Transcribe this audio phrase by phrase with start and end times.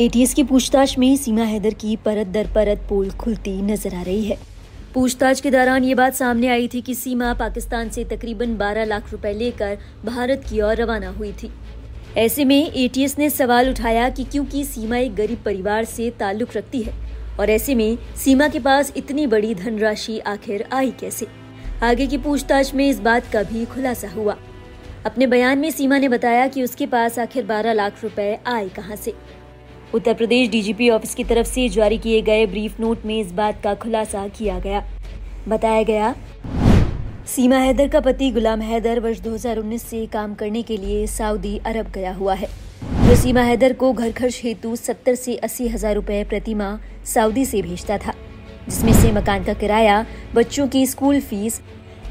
[0.00, 4.24] ATS की पूछताछ में सीमा हैदर की परत दर परत पोल खुलती नज़र आ रही
[4.24, 4.38] है।
[4.94, 9.12] पूछताछ के दौरान ये बात सामने आई थी कि सीमा पाकिस्तान से तकरीबन 12 लाख
[9.12, 11.50] रुपए लेकर भारत की ओर रवाना हुई थी।
[12.16, 16.82] ऐसे में एटीएस ने सवाल उठाया कि क्योंकि सीमा एक गरीब परिवार से ताल्लुक रखती
[16.82, 16.94] है?
[17.40, 21.26] और ऐसे में सीमा के पास इतनी बड़ी धनराशि आखिर आई कैसे?
[21.82, 24.36] आगे की पूछताछ में इस बात का भी खुलासा हुआ।
[25.06, 28.96] अपने बयान में सीमा ने बताया कि उसके पास आखिर 12 लाख रुपए आए कहाँ
[28.96, 29.14] से?
[29.94, 33.60] उत्तर प्रदेश डीजीपी ऑफ़िस की तरफ़ से जारी किए गए ब्रीफ नोट में इस बात
[33.62, 34.82] का खुलासा किया गया।
[35.48, 36.14] बताया गया,
[37.28, 41.90] सीमा हैदर का पति गुलाम हैदर वर्ष 2019 से काम करने के लिए सऊदी अरब
[41.94, 42.48] गया हुआ है।
[43.00, 46.76] जो सीमा हैदर को घर खर्च हेतु 70 से अस्सी हज़ार रुपए प्रति माह
[47.06, 48.14] सऊदी से भेजता था,
[48.68, 51.60] जिसमें से मकान का किराया, बच्चों की स्कूल फ़ीस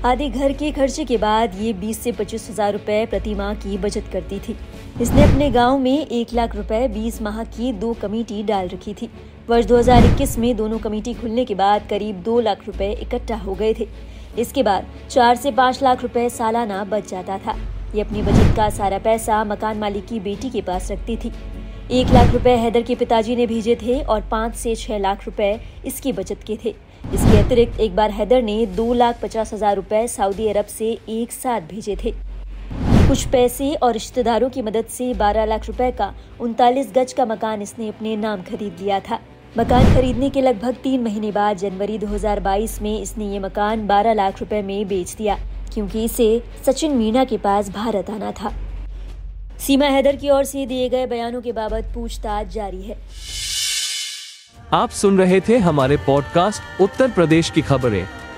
[0.05, 3.77] आदि घर के खर्चे के बाद ये 20 से पच्चीस हज़ार रूपए प्रति माह की
[3.77, 4.55] बचत करती थी।
[5.01, 9.09] इसने अपने गाँव में एक लाख रुपए 20 माह की दो कमेटी डाल रखी थी।
[9.49, 13.73] वर्ष 2021 में दोनों कमेटी खुलने के बाद करीब दो लाख रुपए इकट्ठा हो गए
[13.73, 13.87] थे।
[14.39, 17.55] इसके बाद चार से पाँच लाख रुपए सालाना बच जाता था।
[17.95, 21.31] ये अपनी बचत का सारा पैसा मकान मालिक की बेटी के पास रखती थी।
[21.91, 25.59] एक लाख रुपए हैदर के पिताजी ने भेजे थे और पाँच से छह लाख रुपए
[25.85, 26.75] इसकी बचत के थे।
[27.05, 31.31] इसके अतिरिक्त एक बार हैदर ने दो लाख पचास हज़ार रुपए सऊदी अरब से एक
[31.31, 32.13] साथ भेजे थे।
[33.09, 37.61] कुछ पैसे और रिश्तेदारों की मदद से 12 लाख रुपए का उनतालीस गज का मकान
[37.61, 39.19] इसने अपने नाम खरीद लिया था।
[39.57, 44.39] मकान खरीदने के लगभग तीन महीने बाद जनवरी 2022 में इसने ये मकान 12 लाख
[44.39, 45.37] रुपए में बेच दिया,
[45.73, 46.29] क्योंकि इसे
[46.65, 48.53] सचिन मीणा के पास भारत आना था।
[49.57, 52.97] सीमा हैदर की ओर से दिए गए बयानों के बाबत पूछताछ जारी है।
[54.73, 58.05] आप सुन रहे थे हमारे पॉडकास्ट उत्तर प्रदेश की खबरें।